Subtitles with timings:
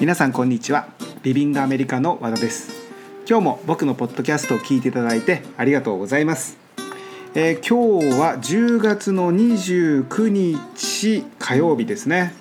[0.00, 0.86] 皆さんこんにちは。
[1.24, 2.70] リビングアメリカの和田です。
[3.28, 6.56] 今日も僕のポッドキャストを聞いていただいてありがとうございます、
[7.34, 12.32] えー、今日は10月の29日火曜日ですね。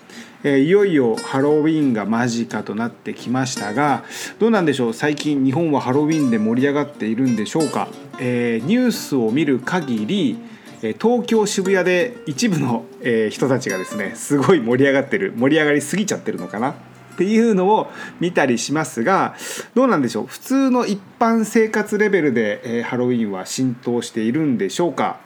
[0.44, 4.04] えいよいよハロウィンが間近となってきましたが
[4.38, 4.94] どうなんでしょう？
[4.94, 7.88] 最近日本はハロウィンで盛り上がっているんでしょうか、
[8.20, 10.38] えー、ニュースを見る限り
[11.02, 12.86] 東京渋谷で一部の
[13.32, 16.76] 人たちがですねすごい盛り上がってる盛り上がりすぎちゃってるのかな？
[17.18, 17.88] っていうのを
[18.20, 19.36] 見たりしますが
[19.74, 20.28] どうなんでしょう？
[20.28, 25.20] 普通の一般生活レベルでハロウィンは浸透しているんでしょうか？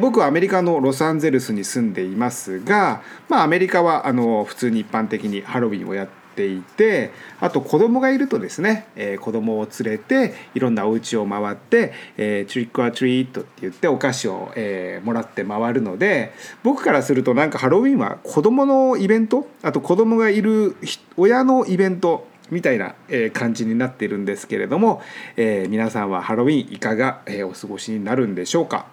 [0.00, 16.32] 僕はアメリカのロサンゼルスに住んでいますが、まあ、アメリカはあの普通に一般的にハロウィンをやってていてあと子供がいるとですね、えー、子供を連れていろんなお家を回って「えー、トリック・ア・トリート」って言ってお菓子を、えー、もらって回るので
[16.62, 20.76] 僕からするとなんかハロウィンは子供のイベントあと子供がいる
[21.18, 22.94] 親のイベントみたいな
[23.32, 25.02] 感じになっているんですけれども、
[25.36, 28.86] えー、皆さんはハロウィンいかがお過ごしになるんでしょうか。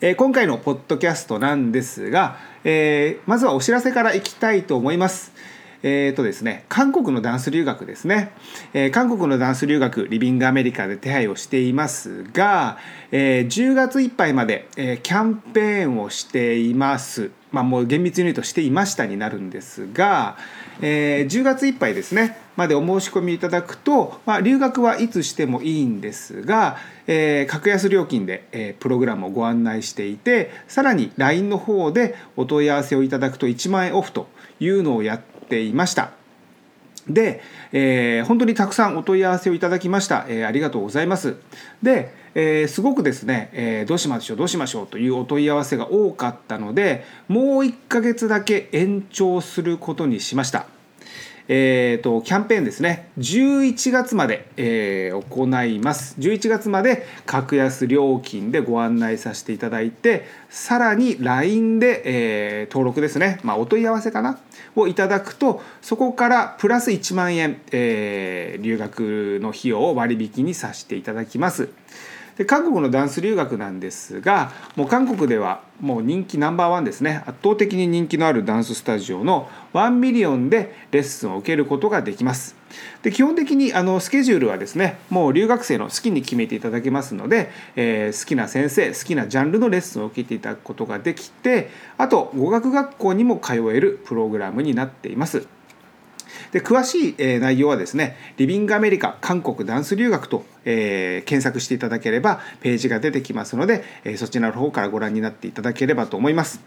[0.00, 5.32] え今回のポッドキャストなんですが、えー、まずはお知らせからいきたいと思います。
[5.86, 8.32] えーとですね、韓国のダンス留学ですね、
[8.72, 12.78] えー、韓国のダンス留学リビングアメリカで手配をしていますが、
[13.12, 17.30] えー、10月いっぱいまで、えー、キャンペーンをしています。
[17.52, 20.38] まあもう厳密に言うとしていましたになるんですが、
[20.80, 34.26] えー、10月いっぱいですねまでお申し込みいただくと、まあ、留学はいつしてもいいんですが、えー、格安料金で、えー、プログラムをご案内していてさらに LINE の方でお問い合わせをいただくと1万円オフと
[34.58, 36.10] いうのをやってていました。
[37.08, 37.42] で、
[37.72, 40.24] えー、本当にたくさんお問い合わせをいただきました。
[40.28, 41.36] えー、ありがとうございます。
[41.82, 50.66] で、えー、すごくですね、えー、どうしましょうどうしましょうというお問い合わせが多かったのでもう1ヶ月だけ延長することにしました。
[51.46, 53.10] えーと、キャンペーンですね。
[53.18, 56.16] 11月まで、えー、行います。
[56.18, 64.38] 11月まで格安料金でご案内させていただいてさらに LINE で、えー、登録ですね、まあ、お問い合わせかな？
[64.74, 71.68] をいただくとそこからプラス1万円、えー、留学の費用を割引にさせていただきます。
[72.36, 77.22] で韓国のダンス留学なんですがもう韓国ではもう人気ナンバーワンですね。
[77.26, 82.56] 圧倒的に人気のあるダンススタジオの1MILLION でレッスンを受けることができます
[83.02, 95.46] で基本的にあのスケジュールはですねもう留学生の好きに決めていただけますので、えー、好きな先生好きなジャンルのレッスンを受けていただくことができてあと語学学校にも通えるプログラムになっています
[96.52, 106.60] で詳しい、え内容はですねリビングアメリカ韓国ダンス留学と、えー、検索していただければページが出てきますので、えそちらの方からご覧になっていただければと思います。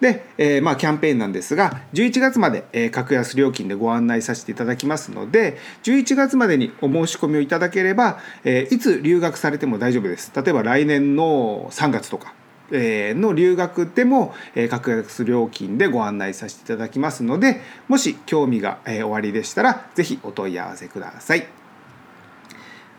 [0.00, 12.34] で、えー、まあ、キャンペーンなんですが11月まで、えー、格安料金でご案内させていただきますので11月までにお申し込みをいただければ、えー、いつ留学されても大丈夫です例えば来年の3月とか
[12.70, 14.34] の留学でも
[14.70, 21.46] 格安料金でご案内させていただきますのでもし興味がおありでしたら是非お問い合わせください。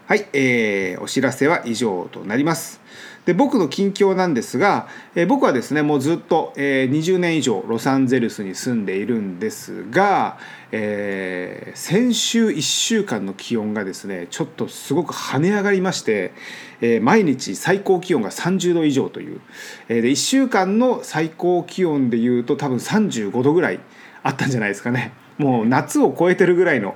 [0.08, 2.80] はい、えー、お知らせは以上となります。
[3.26, 10.38] で僕の近況なんですが、えー、僕はですねもうずっと、えー、20年以上ロサンゼルスに住んでいるんですが、
[10.72, 16.34] えー、先週1週間の気温がですねちょっとすごく跳ね上がりまして、
[16.82, 19.42] えー、毎日最高気温が30度以上という、
[19.90, 23.80] えー、で1週間の最高気温でいうと多分35度ぐらい
[24.22, 25.25] あったんじゃないですかね。
[25.38, 26.96] もう夏を超えてるぐらいの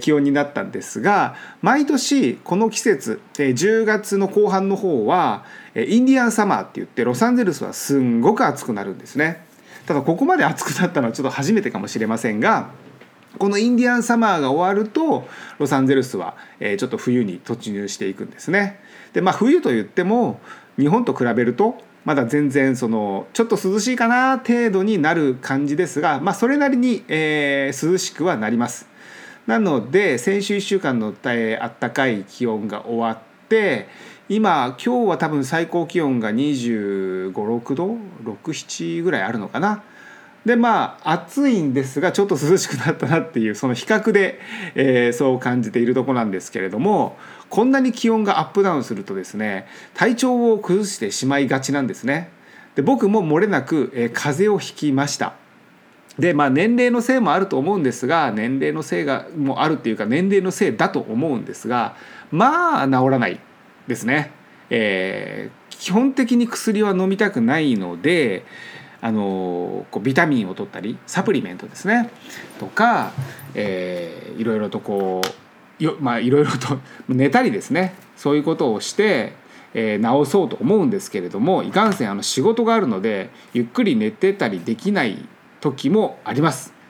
[0.00, 9.44] 気温になったんですが毎年この季節10月の後半の方はインディアンサマーって言ってロサンゼルスはすんごく暑くなるんですね。
[9.86, 12.70] ただここまで暑くなったのはちょっと初めてかもしれませんが
[13.38, 15.26] このインディアンサマーが終わると
[15.58, 18.80] ロサンゼルスはちょっと冬に突入していくんですね。
[19.12, 20.40] でまあ冬といっても
[20.78, 21.78] 日本と比べると
[22.10, 28.88] まだ全然そのちょっと涼しいかな程度になる感じですが、まあ、それなりに、えー、涼しくはなります。
[29.46, 33.18] なので先週1週間の、え、あったかい気温が終わっ
[33.48, 33.86] て
[34.28, 39.84] 今今日は多分最高気温が2 5 6度67ぐらいあるのかな。
[40.44, 44.40] でまあ暑いんですがちょっと涼しくなったなっていうその比較で、
[44.74, 47.16] えー、そう感じているとこなんですけれども
[47.50, 52.30] こんなに気温がアップダウンするとですね体調を崩してしまいがちなんですね。
[52.76, 55.34] で僕も漏れなく、えー、風邪をひきました。
[56.18, 61.96] でまあ年齢のせいもあると思うんですが年齢のせいがもあるっていうか年齢のせいだと思うんですが
[62.30, 63.40] まあ治らない
[63.86, 64.30] ですね。
[64.70, 68.44] えー、基本的に薬は飲みたくないので
[69.00, 72.10] あのこうビタミンを取ったりサプリメントですね
[72.60, 73.12] とか、
[73.54, 75.49] えー、いろいろとこう
[75.80, 76.78] よまあいろいろと
[77.08, 79.32] 寝たりですねそういうことをして、
[79.74, 85.24] えー、治そうと思うんですけれどもいかんせんあの仕事があるのでゆっくり寝てたりできない
[85.60, 86.80] 時もあります。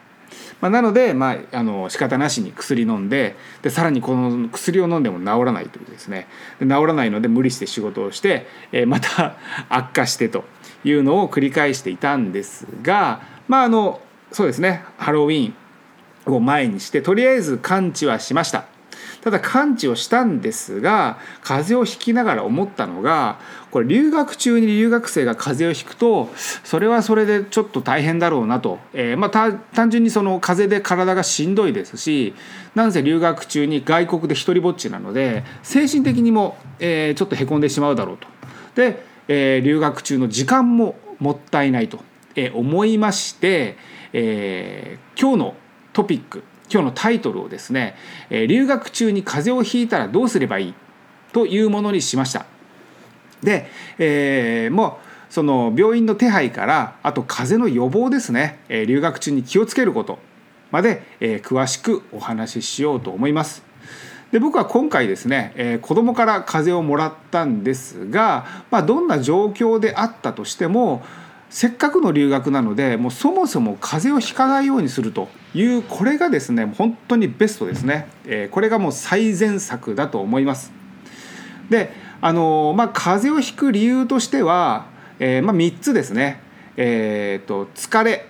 [0.61, 6.29] まあ、なので、まあ、あの仕方なしに薬飲んででさらにこの薬を飲んでも治らないというですね
[6.61, 9.37] で治らないので無理して仕事をして、えー、また
[9.69, 10.45] 悪化してと
[10.85, 14.01] いうのを繰り返していたんですがまああの
[14.33, 18.67] そうですねハロウィーンを前にしてとりあえず完治はしました。
[19.23, 23.39] ただ完治をしたんですが風邪をひきながら思ったのが
[23.71, 26.31] これ留学中に留学生が風邪をひくと
[26.65, 32.35] それはそれでちょっと大変だろうなと、えー、まあ単純にその風邪で体がしんどいですし
[32.75, 38.27] なんせ留学中に外国で一りぼっちなので精神的にも、えー、ちょっとへこんでしまうだろうと。
[38.75, 42.01] で、えー、留学中の時間ももったいないと、
[42.35, 43.77] えー、思いまして、
[44.13, 45.55] えー、今日の
[45.93, 47.97] トピック今日のタイトルをですね、
[48.31, 50.75] え留学中に風邪をひいたらどうすればいい？
[51.33, 52.47] というものにしました。
[53.43, 53.67] で、
[53.99, 54.99] えー、も
[55.31, 60.19] うその病院の手配からあと風邪の予防ですね、え留学中に気をつけること
[60.71, 63.63] まで、え詳しくお話ししようと思います。
[64.31, 71.03] で僕は今回ですね、えー、子供から風邪をもらったんですが、まあ、どんな状況であったとしても
[71.51, 75.29] せっかくの留学なのでもうそもそも風邪をひかないようにすると。
[75.53, 80.73] いうこれがですね本当にベストですね、えー、これがもう最善策だと思います。
[81.69, 84.87] であのー、まあ風邪をひく理由としては、
[85.19, 86.41] えー、まあ、3つですね。
[86.77, 88.27] えーと、疲れ。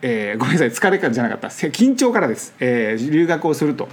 [0.00, 1.48] えー、ごめんなさい疲れからじゃなかった。
[1.48, 3.88] 緊張からです、えー、留学をすると。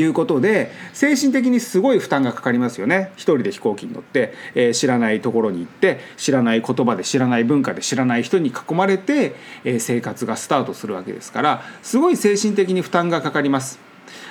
[0.00, 3.12] いうことで精神的にすごい負担がかかりますよね。
[3.16, 9.34] 一人で飛行機に乗って、えー、知らないところに行って知らない言葉で知らない文化で知らない人に囲まれて、
[9.64, 13.78] えー、生活がスタートするわけですからすごい精神的に負担がかかります。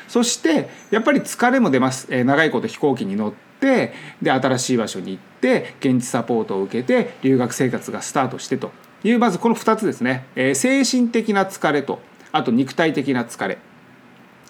[0.08, 8.72] そしてやっぱり疲れも出ます、えー、長いこと飛行機に乗ってで新しい場所に行って現地サポートを受けて留学生活がスタートしてと
[9.04, 12.00] いうまずこの2つですね、え、精神的な疲れと
[12.32, 13.58] あと肉体的な疲れ。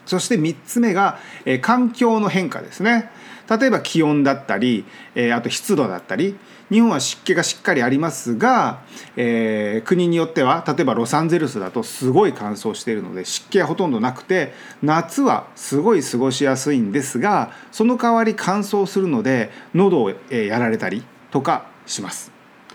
[0.05, 3.09] そして3つ目が、え、環境の変化ですね
[3.49, 6.35] 例えば気温だったり、え、あと湿度だったり
[6.71, 8.81] 日本は湿気がしっかりありますが、
[9.15, 22.31] えー、国によっては例えばロサンゼルスだとすごい乾燥しているので湿気はほとんどなくて夏はすごい過ごしやすいんですがその代わり乾燥するので喉を、えやられたりとかします。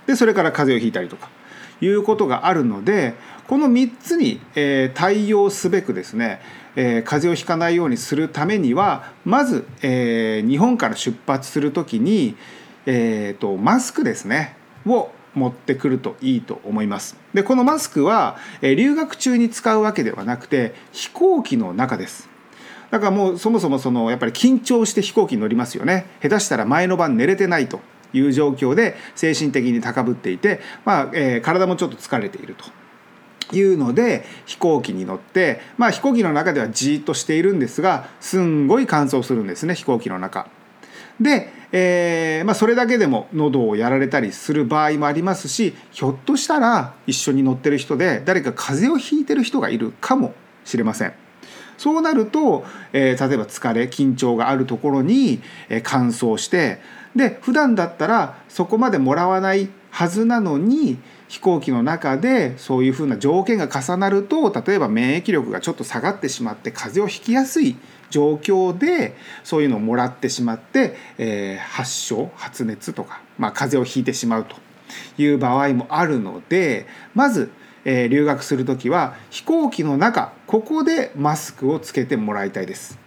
[0.07, 1.29] でそれから風邪をひいたりとか
[1.81, 3.15] いうことがあるので
[3.49, 6.41] この3つに、え対応すべくですね
[6.77, 12.37] えー、風邪をひかないようにするためにはまず、えー、日本から出発する時に、
[12.87, 14.57] えーと、マスクですね
[14.87, 17.17] を持ってくるといいと思います。
[17.35, 22.29] でこのマスクは、えー、留学中に使うわけではなくて飛行機の中です。
[22.91, 26.07] だからもうそもそもそのやっぱり緊張して飛行機に乗りますよね。
[26.23, 27.81] 下手したら前の晩寝れてないと
[28.13, 32.65] いう状況で精神的に高ぶっていて、まあえー、体もちょっと疲れていると。
[33.57, 40.49] いうので飛行機に乗ってまあ飛行機の中ではじーっとしているんですがすんごい乾燥するんですね飛行機の中。
[41.21, 51.13] で、えーまあ、それだけでも喉をやられたりする場合もありますしひょっとしたら一緒に乗ってる人で誰か風邪をひいてる人がいるかもしれません。
[51.77, 56.79] そうなると、えー、例えば疲れ緊張があるところに、えー、乾燥して
[57.17, 60.99] で普段だったらそこまでもらわないはずなのに
[61.31, 67.77] 飛行機の中でそういうふうな条件が重なると例えば免疫力がちょっと下がってしまって風邪をひきやすい
[68.11, 74.57] 状況でそういうのをもらってしまって、えー、発症発熱とか、まあ、風邪をひいてしまうと
[75.23, 77.53] いう場合もあるのでまず、
[77.85, 82.99] えー、留学する時は飛行機の中ここでマスクをつけてもらいたいです。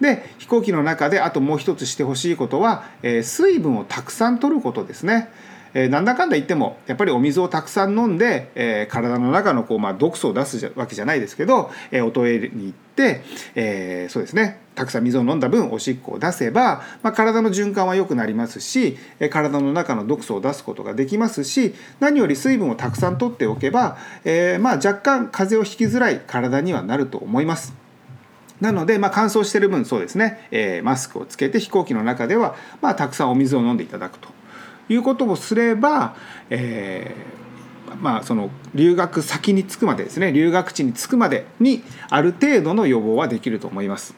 [0.00, 5.30] で飛行機の中であともう一つしてほしいことは、えー、水分をたくさん取ることですね。
[5.74, 13.22] えー、なんだかんだ言ってもやっぱりお水をたくさん飲んで、えー、体の中のこう、まあ、毒素を出すわけじゃないですけど、えー、おトイレに行って、
[13.54, 27.86] えー、そうですねたくさん水を飲んだ分おしっこを出せば、まあ、体の循環は良くなりますしえ体の中の毒素を出すことができますし何より水分をたくさんとっておけば、えー、まあ若干風邪をひきづらい体にはなると思います。
[28.60, 34.28] なので、まあ、乾燥してる分そうですね、えー、マスクをつけて飛行機の中では、まあ、たくさんお水を飲んでいただくと
[34.88, 36.16] いうことをすれば、
[36.50, 44.14] えー、まあその留学先に着くまでですね留学地に着くまでにある程度の予防はできると思います。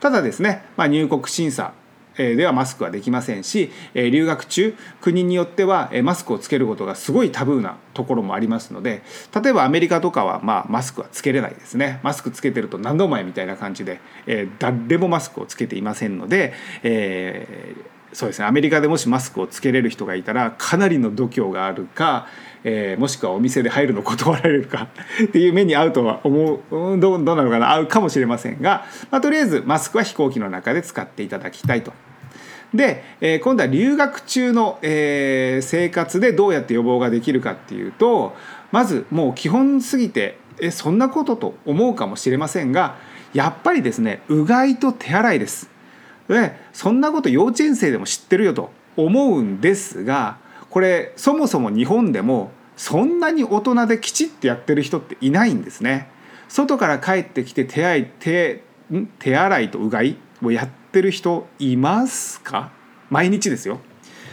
[0.00, 1.74] ただですね、まあ、入国審査
[2.16, 9.02] ではマスクはできませんし留学中国によってはマスクをつけることがすごいタブーなところもありますので
[9.42, 16.52] 例えばアメリカとかはまあマスクはつけれないですねマスクつけてると何度前みたいな感じで、えー、誰もマスクをつけていませんので、
[16.82, 22.26] えー、そうですねアメリカでもしマスクをつけれる人がいたらかなりの度胸があるか
[22.62, 24.88] えー、もしくはお店で入るの断られるか
[25.24, 31.92] っていう目に遭うとは思うどうどうなのかな合うかもしれませんが、まあ、とりあえずマスクは飛行機の中で使っていただきたいと。
[32.74, 38.36] で、えー、今度は留学中の、えー、生活でどうやって予防ができるかっていうと
[38.70, 42.96] まずもう基本すぎてえそんなことと思うかもしれませんが
[43.34, 45.68] やっぱりですねうがいと手洗いです。
[46.34, 50.38] でそんなこと幼稚園生でも知ってるよと思うんですが
[50.70, 56.08] これそもそも日本でもそんなに大人できちっとやってる人っていないんですね。
[56.48, 58.64] 外から帰ってきて手洗い手
[59.18, 62.72] 手洗いとうがいをやってる人いますか？
[63.10, 63.80] 毎日ですよ。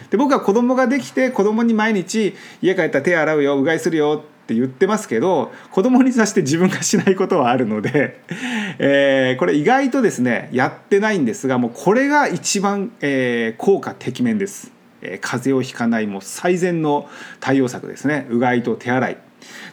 [0.10, 8.22] で僕は子供ができて子供に毎日家帰ったら手洗うようがいするよって言ってますけど子供にさして自分がしないことはあるので、
[8.80, 14.72] えー、これ意外とですねやってないんですがもうこれが一番、えー、効果てきめんです。
[15.02, 17.08] え風邪をひかないもう最善の
[17.40, 19.18] 対応策ですねうがいと手洗い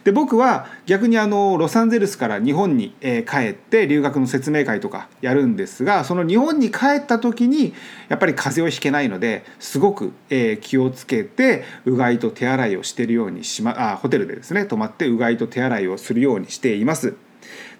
[0.03, 7.73] で僕は逆にあのロサンゼルスから日本に、え帰って留学の説明会とかやるんですがその日本に帰った時に
[8.09, 17.15] やっぱり風邪をひけないのですごく、え気をつけてうがいと手洗いをしてるようにしまあホテルでですね泊まってうがいと手洗いをするようにしています。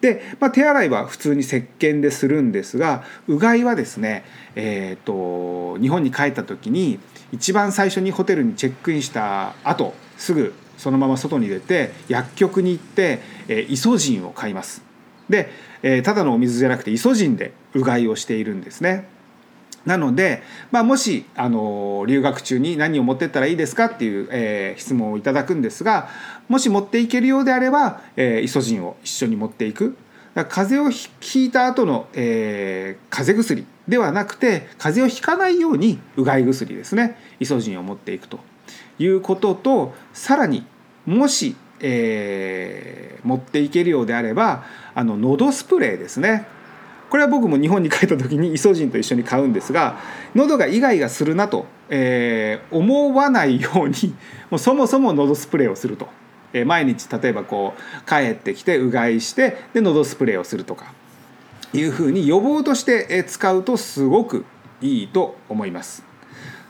[0.02, 4.24] で、まあ、手洗いは普通に石鹸でするんですがうがいはですね、
[4.56, 7.00] えーと日本に帰った時に
[7.32, 14.84] 一番最初にホテルにチェックインした後すぐそのまま外に出て薬局に行って、えー、イソジンを買います。
[15.30, 15.50] で、
[15.82, 19.08] えー、ただのお水じゃなくてイソジンでうがいをしているんですね。
[19.86, 20.42] なので、
[20.72, 26.10] まあ、もし、あの留学中に何を持ってったらいいですかっていう、えー、質問をいただくんですが
[26.50, 29.96] もし持っていけるようであれば、えー、イソジンを一緒に持っていく。
[30.50, 30.90] 風邪を
[31.22, 37.18] ひいた後の、えー、風邪薬ではなくて風邪をひかないようにうがい薬ですね。
[37.40, 38.40] イソジンを持っていくと。
[39.00, 40.66] いうこととさらに
[41.06, 46.48] もし、えー、持っていけるようであればあの喉スプレーですね
[47.10, 49.98] これは僕も日本に帰った時にイソジンと一緒に買うんですが
[50.34, 54.16] 喉がイガイガするなと、えー、思わないように
[54.50, 56.08] もうそもそも喉スプレーをすると。
[56.54, 60.94] え毎日例えばこう帰ってきてうがいしてで喉スプレーをするとか
[61.74, 64.46] いうふうに予防として使うとすごく
[64.82, 66.15] いいと思います。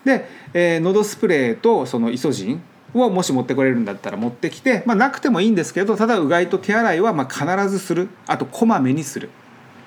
[0.05, 9.29] で、えー、喉スプレーとそのイソジンをもし持ってこれるんだったら持ってきて、まあ、なくてもいいんですけどただうがいと手洗いはま必ずするあとこまめにする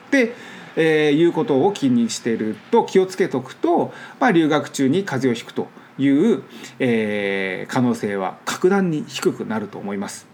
[0.09, 0.35] って
[0.81, 5.67] えー、いうことを気にしてると気をつけとくと、まあ、留学中に風邪をひくと
[5.99, 6.45] いう、
[6.79, 10.28] えー、可能性は格段に低くなると思います。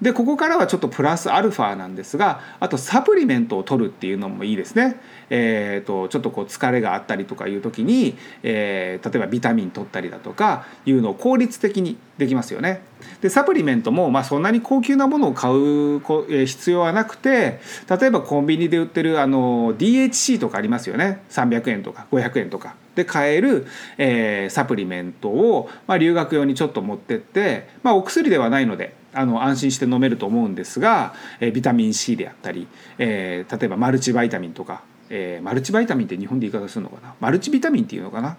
[0.00, 5.00] でここからはちょっとプラスアルファなんですがあとサプリメントを取るっていうのもいいですね。
[5.30, 12.82] えーと、ちょっとこう疲れがあったりとかいう時に、えー、例えばビタミン取ったりだとかいうのを効率的にできますよね。
[13.20, 16.00] でサプリメントも、まあ、そんなに高級なものを買う
[16.46, 22.74] 必要はなくて例えばコンビニで売ってるあの DHC とかありますよね300円とか500円とか。
[22.94, 23.64] で買える、
[23.96, 37.14] えー、サプリメントを、まあ、留学用にちょっと持ってって、まあ、お薬ではないのであの安心して飲めると思うんですが、え、ビタミン C であったり、え、例えばマルチバイタミンとか、え、マルチバイタミンって日本で言い方するのかな？
[37.20, 38.36] マルチビタミンっていうのかな、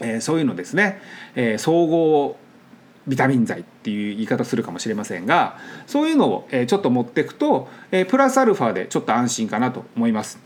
[0.00, 1.00] え、そういうのですね、
[1.36, 2.36] え、総合
[3.06, 7.68] ビタミン剤っていう言い方するかもしれませんがそういうのをちょっと持っていくと
[8.08, 10.38] プラスアルファでちょっと安心かなと思います。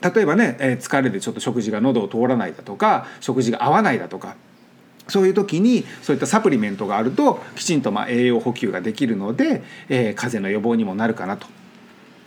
[0.00, 4.36] 例えばね疲れでちょっと食事が喉を通らないだとか食事が合わないだとか
[5.08, 11.46] そういう時にそういったサプリメントがあるときちんとま栄養補給ができるので、えー、風邪の予防にもなるかなと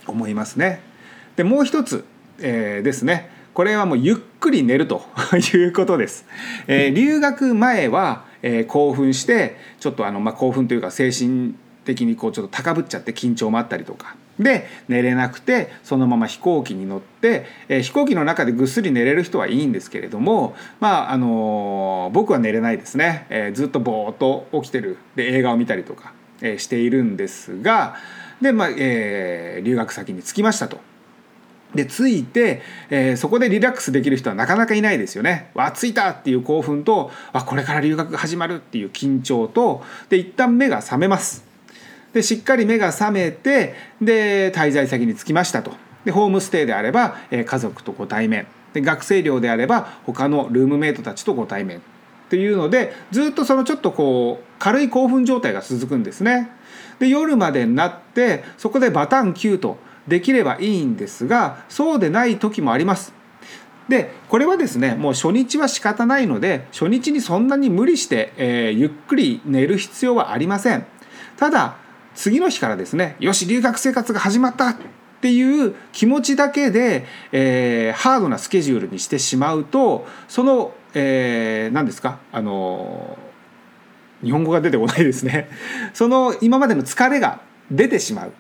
[0.08, 0.82] 思いますね。
[1.36, 2.06] でもう一つ、
[2.40, 5.04] えー、ですねこれはもうゆっくり寝ると
[5.54, 6.26] いうことです。
[6.68, 11.54] えー、留学前は、え、興奮してちょっとあの、ま、興奮というか精神
[11.86, 27.96] 的にこうちょっと高ぶっちゃって緊張もあったりとかで寝れなくてそのまま飛行機に乗って、えー、飛行機の中でぐっすり寝れる人はいいんですけれどもまああのー、僕は寝れないですね、えー、ずっとぼーっと起きてるで映画を見たりとか、え、しているんですが
[28.42, 30.80] で、まあえ、留学先に着きましたと。
[31.76, 35.52] で着いて、えー、そこでリラックスできる人はなかなかいないですよね。
[35.54, 41.51] わ着いたっていう興奮とあこれから留学が始まるっていう緊張とで一旦目が覚めます。
[42.14, 45.72] でしっかり目が覚めてで滞在先に着きましたと
[46.06, 51.82] でホームステイであれば、え、家族とご対面で学生寮であれば他のルームメイトたちとご対面っ
[52.30, 56.50] ていうのでずっとそのちょっとこう軽い興奮状態が続くんですね。
[57.00, 59.78] で夜までになってそこでバタン9と
[60.08, 63.14] できればいいんですがそうでない時もあります。
[63.90, 70.86] でこれはですねもう初日は仕方ないので初日にそんなに無理して、えー、ゆっくり寝る必要はありません。
[71.36, 71.76] ただ
[72.16, 74.76] 次の日からですねよし留学生活が始まったっ
[75.22, 83.18] ていう気持ちだけで、えー、ハードなスケジュールにしてしまうとその、えー、何ですかあの
[84.24, 85.50] 日本語が出てこないですね
[85.94, 88.32] その今までの疲れが出てしまう。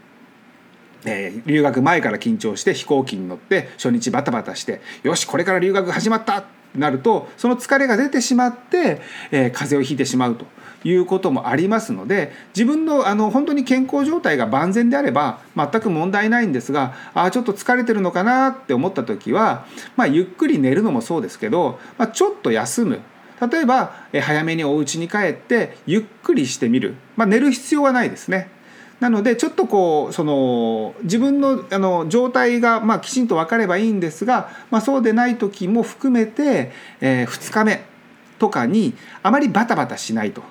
[1.03, 9.01] えー、留学前から緊張して飛行機に乗って初日バタバタしてよしこれから留学始まったってなるとその疲れが出てしまって、
[9.31, 10.45] えー、風邪をひいてしまうと
[10.83, 23.01] いうこともありますので自分のあの本当に健康状態が万全であれば全く問題ないんですがあちょっと疲れてるのかなって思った時は、まあ、ゆっくり寝るのもそうですけど、まあ、ちょっと休む
[23.49, 28.49] 例えば早めにお家に帰ってゆっくりしてみる、まあ、寝る必要はないですね。
[28.99, 36.71] なのでちょっとこうその自分のあの状態がまあきちんと分かればいいんですが、まあ、そうでない時も含めて、
[37.01, 37.83] えー、2日目
[38.37, 40.43] とかにあまりバタバタしないと。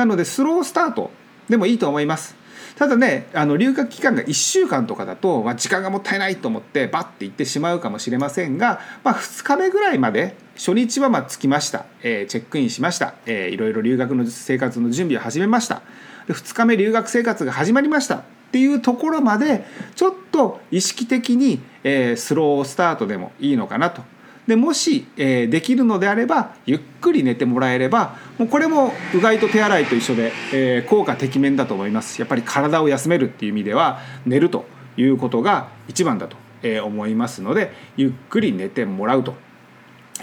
[0.00, 1.10] なのでスロースタート
[1.50, 2.34] でもいいと思います。
[2.76, 15.82] ただねあの留学期間が1週間とかだと、まあ、時間がもったいないと思ってバッて行ってしまうかもしれませんが、まあ、2日目ぐらいまで初日はま着きました、えー、チェックインしました、えー、いろいろ留学の生活の準備を始めました。
[16.26, 18.16] で2日目留学生活が始まりました。
[18.16, 24.02] っていうところまでちょっと意識的に、えー、スロースタートでもいいのかなと
[24.50, 32.20] でもし、えー、できるのであればゆっくり寝てもらえればもうこれもうがいと手洗いと一緒で、えー、効果てきめんだと思います。
[32.20, 34.64] やっぱり体を休めるっていう意味では寝ると
[34.96, 39.36] いうことが一番だと、え、思いますのでゆっくり寝てもらうと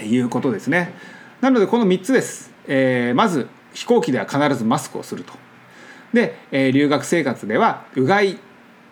[0.02, 0.92] いうことですね。
[1.40, 5.32] なのでこの3つです、えー、まず飛行機では必ずマスクをすると。
[6.12, 8.38] で、えー、留学生活ではうがい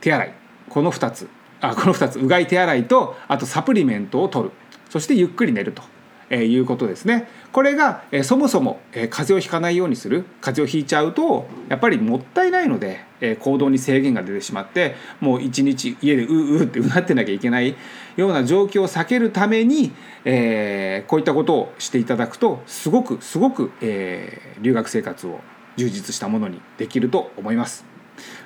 [0.00, 0.34] 手洗い。
[0.70, 1.28] この2つ。
[1.60, 2.18] あこの2つ。
[2.20, 4.54] うがい手洗いとあとサプリメントを取る。
[4.88, 5.82] そしてゆっくり寝ると。
[6.30, 17.76] えー、いうことですねこれが、えー、そもそも、えー、風邪をひかないようにする風邪をひいちゃうとやっぱりもったいないので、えー、行動に制限が出てしまってもう一日家でううってうなってなきゃいけない
[18.16, 19.92] ような状況を避けるために、
[20.24, 25.40] えー、こういったことをしていただくとすごくすごく、えー、留学生活を
[25.76, 27.84] 充実したものにできると思います。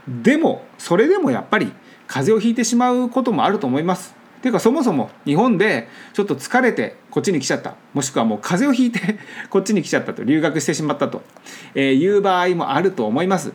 [0.09, 1.73] でもそれでもやっぱり
[2.09, 4.20] 風邪をひいてしまうこともあると思います。
[4.41, 7.75] っていうかそもそも日本でちょっと疲れてこっちに来ちゃった。
[7.93, 9.19] もしくはもう風邪をひいて
[9.51, 10.25] こっちに来ちゃったと。
[10.25, 11.23] 留学してしまったと。
[11.75, 13.53] いう場合もあると思います。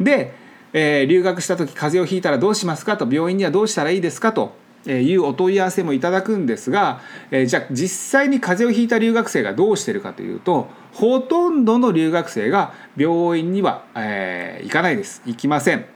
[0.00, 0.34] で、
[0.72, 3.06] えー、留学した時風邪をひいたらどうしますかと。
[3.08, 4.56] 病院にはどうしたらいいですかと。
[4.86, 15.22] いうお問い合わせもいただくんですが、えー、じゃあ実際に風邪をひいた留学生がどうしてるかというとほとんどの留学生が病院には、えー、行かないです。
[15.24, 15.86] 行きません。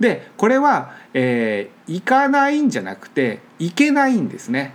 [0.00, 4.74] でこれは、えー、行かないんじゃなくて行けないんですね。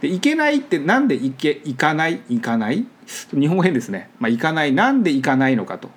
[0.00, 2.22] で行けないってなんで行け行かない？
[2.28, 2.86] 行かない？
[3.32, 5.90] 日本語変ですね、まあ、行かないなんで行かないのかと、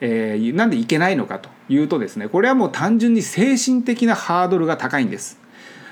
[0.00, 5.38] えー、なんで行けないのかというとですねこれはもう単純に精神的なハードルが高いんです。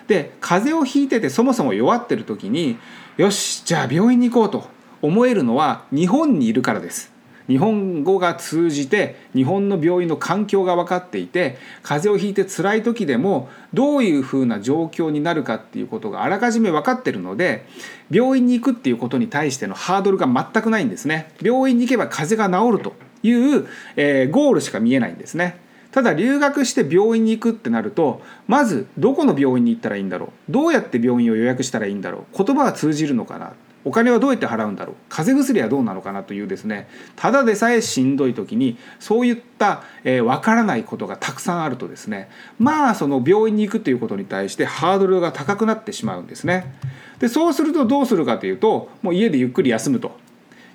[0.07, 2.79] で風邪をひいててそもそも弱ってる時に
[3.17, 4.69] よしじゃあ病院に行こうと
[5.03, 7.13] 思えるのは日本にいるからです。
[7.49, 17.67] 日本語が通じて日本の病院の環境が分かっていて風邪をひいて辛い時でもどういうふうな状況になるかっていうことがあらかじめ分かってるので
[18.11, 21.33] 病院に行くっていうことに対してのハードルが全くないんですね。
[21.41, 25.59] 病院に行けば風邪が治るという、えー、ゴールしか見えないんですね。
[25.97, 33.55] ただ留学して病院に行くってなるとまずどこの病院に行ったらいいんだろうどうやって病院を予約したらいいんだろう言葉が通じるのかな
[33.87, 34.97] お金はどうやって払うんだろう？
[35.09, 46.75] 風邪薬はどうなのかなというですねただでさえしんどい時にそういった、えー、分からないことがたくさんあるとですねまあその病院に行くということに対してハードルが高くなってしまうんですね。
[47.21, 50.19] でそうするとどうするかというともう家でゆっくり休むと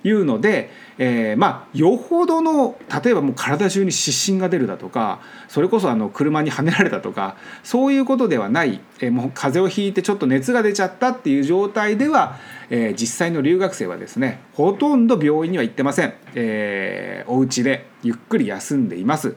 [0.04, 12.38] いうので、えー、まあよほどの例えばもう体中に湿疹が出るだとかそれこそあの車にはねられたとかそういうことではない、えー、もう風邪をひいてちょっと熱が出ちゃったっていう状態では、
[12.70, 19.36] えー、実際の留学生はですねほとんど病院には行ってません、えー、お家でゆっくり休んでいます。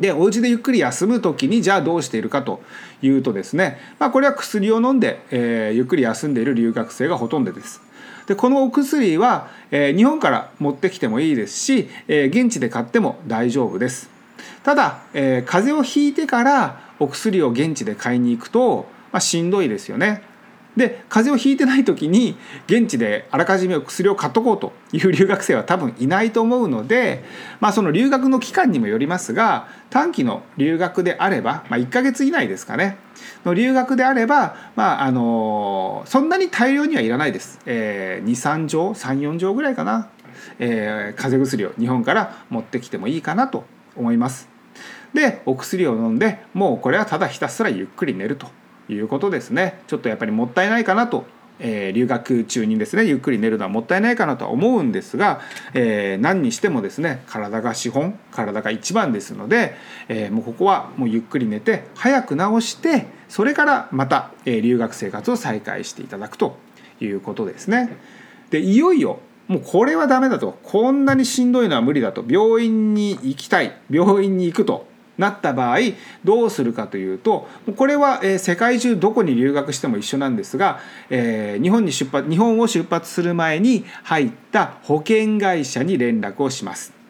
[0.00, 2.62] でお家でゆっくり休む時にじゃあどうしているかと
[3.02, 7.82] いうとですね、まあ、これは薬を飲んで、えー、ゆっくり休んでいる留学生がほとんどです。
[8.30, 14.08] でこのお薬は、えー、日本から持ってきてもいいですし、えー、現地で買っても大丈夫です。
[14.62, 20.22] ただ、えー、風邪をひいてからお薬を現地で買いに行くと、まあ、しんどいですよね。
[20.76, 22.36] で風邪をひいてない時に
[22.68, 27.24] 現地であらかじめ薬を買っとこうという留学生は多分いないと思うので、
[27.58, 32.96] まあ、その留学の期間にもよりますが短期の留学であれば、まあ、1ヶ月以内ですかね。
[33.44, 40.10] の留学であれば、まああのそんなに大量にはいらないです、えー、23錠34錠ぐらいかな、
[40.58, 43.64] えー、風邪薬を日本から持ってきてもいいかなと
[43.96, 44.48] 思います。
[45.14, 48.46] でお薬を飲んでもうこれはただひたすらゆっくり寝ると
[48.88, 49.80] いうことですね。
[49.86, 51.24] ちょっとやっぱりもったいないかなと、
[51.60, 55.40] えー、留学中にですねゆっくり寝るのはもったいないかなとは思うんですが、
[55.74, 59.74] えー、何にしてもですね体が資本体が一番ですので、
[60.08, 66.56] えー、もうここはもうゆっくり寝て早く治してそれからまた、え、留学生活を再開していただくと
[67.00, 67.96] いうことですね。
[68.50, 69.20] でいよいよ
[69.50, 70.60] もうこれはダメだと。
[70.62, 72.24] こんなにしんどいのは無理だと。
[72.26, 73.76] 病院に行きたい。
[73.90, 74.86] 病院に行くと。
[75.20, 75.78] なった場合
[76.24, 80.80] どうするかというとこれは、え世界中どこに留学しても一緒なんですが、
[81.10, 87.00] え、日本に出発日本を出発する前に入った保険会社に連絡をします。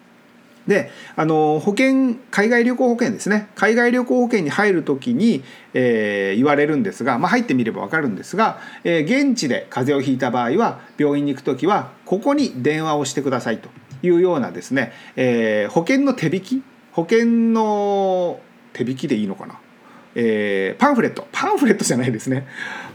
[0.67, 5.43] であの保険海外旅行保険ですね海外旅行保険に入る時に、
[5.75, 13.69] えー、言われるんですが、まあ、入ってみれば分かるんですが、えー、現地で風邪をひいた場合は病院に行く時はここに電話をしてくださいと
[14.03, 18.41] いうようなですね、えー、保険の手引き保険の
[18.73, 19.59] 手引きでいいのかな、
[20.15, 21.27] えー、パンフレット。
[21.33, 22.47] パンフレットじゃないですね。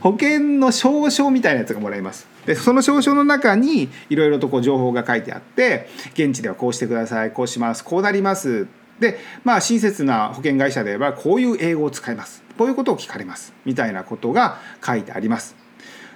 [0.01, 2.27] 保険の証書みたいなやつがもらえます。
[2.45, 8.67] でその証書の中にいろいろとこう情報が書いてあって現地ではこうしてくださいこうしますこうなります。
[8.99, 12.43] でまあ親切な保険会社であればこういう英語を使います。
[12.57, 13.53] こういうことを聞かれます。
[13.65, 15.55] みたいなことが書いてあります。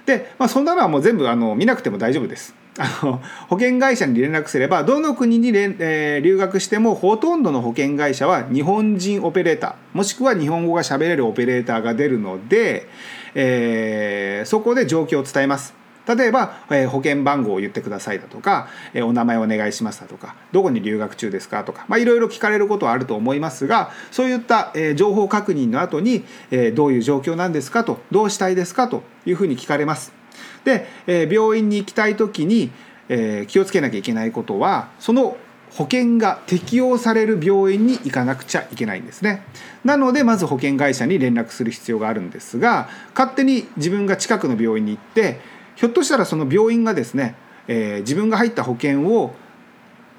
[0.06, 2.54] で、まあ、そんなのはもう全部あの見なくても大丈夫です。
[2.78, 12.86] あの保険会社に連絡すればどの国に、えー、留学してもほとんどの保険会社は日本人オペレーターもしくは日本語がしゃべれるオペレーターが出るので、
[13.34, 15.80] えー、そこで状況を伝えます。
[16.06, 30.19] 例えば、えー、保険番号を言ってくださいだとか、えー、お名前お願いしますだとかどこに留学中ですかとか、いろいろ聞かれることはあると思いますがそういった、えー、情報確認の後に、え、どういう状況なんですかとどうしたいですかというふうに聞かれます。
[30.64, 32.70] で、えー、病院に行きたい時に、
[33.08, 35.36] えー、気をつけなきゃいけないことはその
[35.72, 39.44] 保険が適用される病院に行かなくちゃいけないんですね。
[39.84, 45.40] なのでまず保険会社に連絡する必要があるんですが勝手に自分が近くの病院に行って
[45.76, 47.36] ひょっとしたらその病院がですね、
[47.68, 49.34] えー、自分が入った保険を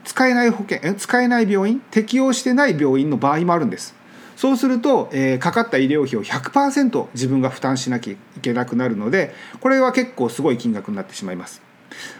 [0.04, 4.01] 使えない保険使えない病院適用してない病院の場合もあるんです。
[4.42, 11.62] そうすると、えー、かかった医療費を100%自分が負担しなきゃいけなくなるのでこれは結構すごい金額になってしまいます。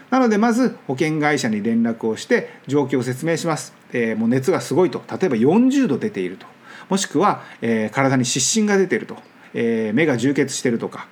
[0.08, 3.74] なのでまず保険会社に連絡をして状況を説明します。
[3.92, 5.02] えー、もう熱がすごいと。
[5.10, 6.46] 例えば40度出ていると。
[6.88, 9.16] もしくは、えー、体に湿疹が出ていると、
[9.52, 11.08] えー、目が充血してるとか。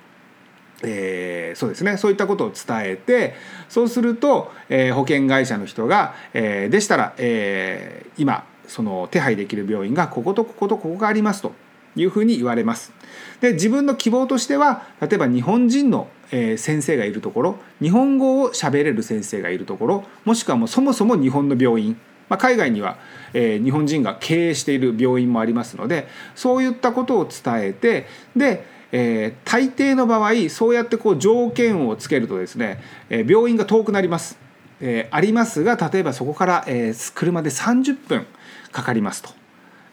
[0.81, 1.97] えー、そうですね。
[1.97, 3.35] そういったことを伝えて
[3.67, 11.51] そうすると、えー、保険会社の人が、えー、でしたら、えー、今その手配できる病院がこことこことここがありますと
[11.97, 12.93] いうふうに言われます。
[13.41, 22.97] で自分の希望としては例えば日本人の先生がいるところ日本語を喋れる先生がいるところもしくはもうそもそも日本の病院、まあ、海外には、
[23.33, 28.07] 日本人が経営している病院もありますのでそういったことを伝えて
[28.37, 34.39] で、えー、大抵の場合そうやってこう条件をつけるとですね、えー、病院が遠くなります。
[34.83, 38.25] えー、ありますが例えばそこから、え、車で30分
[38.71, 39.29] かかりますと、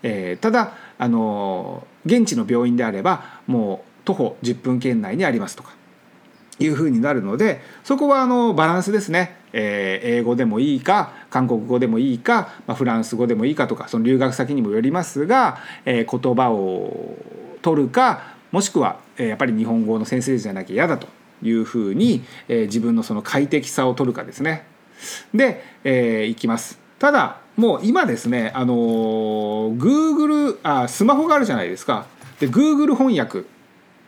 [0.03, 5.73] えー、ただあの現地の病院であればもう徒歩10分圏内にありますとか
[6.61, 17.17] いうふうになるのでそこはあのバランスですね、えー、英語でもいいか韓国語でもいいか、まあ、フランス語でもいいかとかその留学先にもよりますが、えー、言葉を
[17.62, 21.07] 取るかもしくは、えー、やっぱり日本語の先生じゃなきゃ嫌だと
[21.43, 24.64] いうふうに、えー、自分のその快適さを取るかですね。
[25.33, 26.81] で、えー、いきます。
[26.99, 28.75] ただもう今ですねあの
[29.75, 32.07] Google あスマホがあるじゃないですか。
[32.38, 33.42] で Google 翻訳。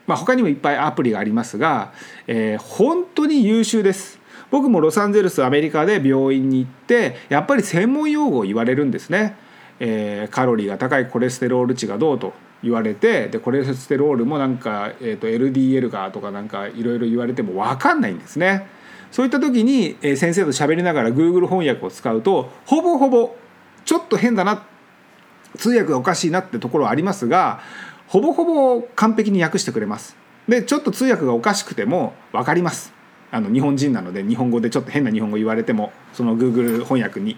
[0.07, 1.91] まあ他にもいっぱいアプリがありますが、
[2.27, 4.19] えー、本当に優秀です。
[4.51, 9.37] 僕もロサンゼルスアメリカで病院に行ってやっぱり専門用語を言われるんですね、
[9.79, 18.67] えー、カロリーが高いコレステロール値がどうと言われてでコレステロールもなんか、えーと、LDL がとかなんかいろいろ言われても分かんないんですね。
[19.11, 23.35] そういった時に、先生と喋りながら Google 翻訳を使うとほぼほぼ
[23.85, 24.65] ちょっと変だな
[25.57, 27.61] 通訳がおかしいなってところはありますが
[28.07, 30.17] ほぼほぼ完璧に訳してくれます。
[30.47, 32.93] でちょっと通訳がおかしくても分かります。
[33.31, 37.37] あの日本人なので日本語でちょっと変な日本語言われてもその Google 翻訳に。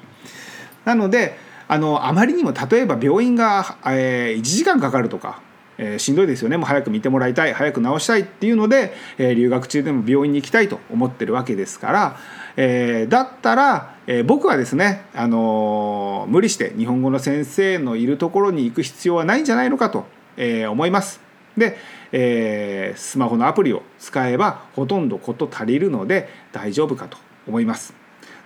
[0.85, 5.41] なのであのあまりにも例えば病院が、えー、1時間かかるとか、
[5.77, 12.17] えー、しんどいですよねもう早く見てもらいたい早く治したいっていうので、えー、留学中でも病院に行きたいと思ってるわけですから、
[12.55, 20.05] えー、だったら、えー、僕はですね、あのー、無理して日本語の先生のいるところに行く必要はないんじゃないのかと、
[20.37, 21.21] えー、思います。
[21.57, 21.77] で、
[22.11, 27.93] えー、スマホのアプリを使えばほとんど事足りるので大丈夫かと思います。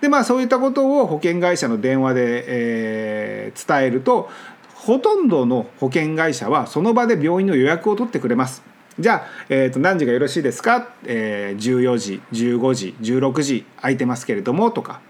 [0.00, 4.30] でまあそういったことを保険会社の電話で、えー、伝えると
[4.74, 8.62] ほとんどの保険会社はその場で病院の予約を取ってくれます。
[8.98, 15.00] じゃあ、えーと、何時がよろしいですか、えー、14時15時16時空いてますけれどもとか、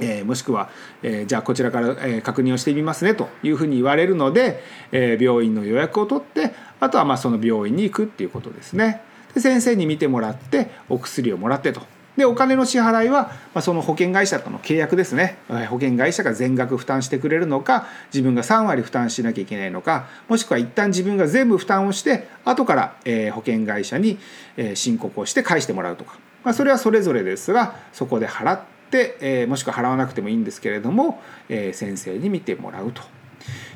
[0.00, 0.68] えー、もしくは、
[1.02, 9.00] えー、じゃあこちらから、えー、確認をしてみますねというふうに言われるので、えー、病院の予約を取ってあとはまあその病院に行くっていうことですね。
[9.34, 11.82] で先生に見てもらってお薬をもらってと。
[12.16, 15.38] でお金の支払いは、まあ、その保険会社との契約ですね。
[15.68, 24.18] 保険会社が全額負担してくれるのか自分が3割負担しなきゃいけないのかもしくは一旦自分が全部負担をして後から、えー、保険会社に、
[24.56, 33.02] えー、申告をして返してもらうとか、まあ、それはそれぞれですがそこで払って、えー、もしくは払わなくてもいいんですけれども、えー、先生に見てもらうと。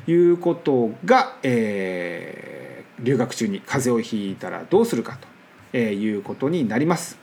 [0.07, 5.17] いうことが、えー、留学中に風邪をひいたらどうするか
[5.71, 7.20] ということになります。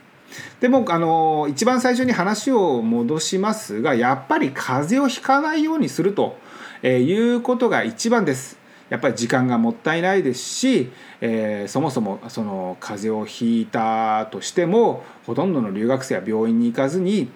[0.59, 6.37] でもあの一番最初に話を戻しますがやっぱり風邪をひかないようにすると
[6.81, 8.57] えいうことが一番です。
[8.89, 17.29] やっぱり時間がもったいないですし、えー、そもそもその風邪をひいたとしてもほとんどの留学生は病院に行かずに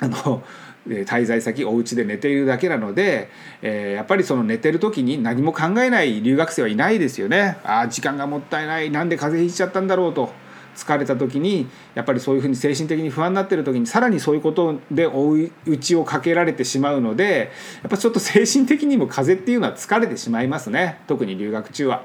[0.00, 0.42] あの
[0.86, 3.30] 滞在先お家で寝ているだけなので、
[3.62, 7.56] えー、やっぱりその寝てる時に何も考えない留学生はいないですよね。
[7.64, 10.41] ああ時間がもったいないなんで風邪ひいちゃったんだろうと。
[10.74, 17.50] 疲れた時にやっぱりそういうふうに精神的に不安になってる時にさらにそういうことで追い打ちをかけられてしまうので
[17.82, 22.04] やっぱちょっと精神的にも風邪っていうのは疲れてしまいますね特に留学中は。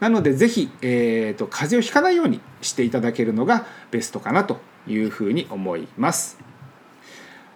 [0.00, 6.38] なので是非、えーと、風邪をひかないようにしていただけるのがベストかなというふうに思います。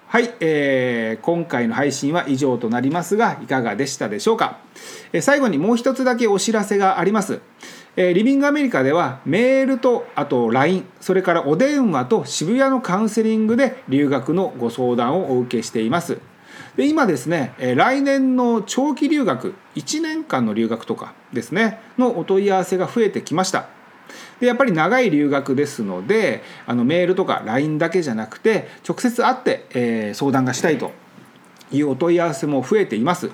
[0.07, 4.61] はい、えー、今回の配信は以上となりますがいかがでしたでしょうか、
[5.13, 7.41] えー、最後にもう一つだけお知らせがあります。
[7.97, 16.19] えリビングアメリカではメールとあと LINE それからお電話と渋谷のカウンセリングで留学のご相談をお受けしています。
[16.77, 23.69] で今ですねえ来年の長期留学1年間の留学とかですねのお問い合わせが増えてきました。
[24.41, 30.93] でやっぱり長い留学ですのであのメールとか LINE だけじゃなくて直接会って、えー、相談がしたいと
[31.73, 33.31] いうお問い合わせも増えています。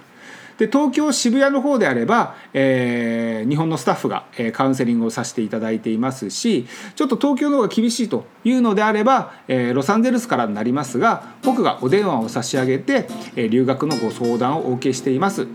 [0.62, 15.48] で東京渋谷の方であれば、えー、日本のスタッフが、えー、カウンセリングをさせていただいていますしちょっと東京の方が厳しいというのであれば、えー、ロサンゼルスからになりますが僕がお電話を差し上げて、え、留学のご相談をお受けしています。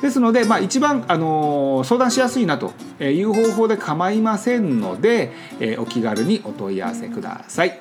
[0.00, 2.72] ですので、まあ、一番、あの、相談しやすいなと
[3.02, 7.80] いう方法で構いませんので、え、お気軽にお問い合わせください。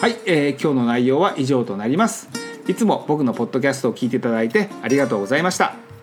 [0.00, 2.53] はい、え、今日の内容は以上となります。
[2.66, 5.93] いつも僕のポッドキャストを聞いていただいてありがとうございました。